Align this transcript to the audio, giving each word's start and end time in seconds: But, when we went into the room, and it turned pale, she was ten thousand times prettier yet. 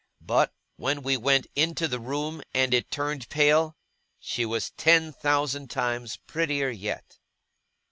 But, 0.25 0.51
when 0.77 1.03
we 1.03 1.15
went 1.15 1.45
into 1.55 1.87
the 1.87 1.99
room, 1.99 2.41
and 2.55 2.73
it 2.73 2.89
turned 2.89 3.29
pale, 3.29 3.75
she 4.19 4.47
was 4.47 4.71
ten 4.71 5.13
thousand 5.13 5.69
times 5.69 6.17
prettier 6.25 6.71
yet. 6.71 7.19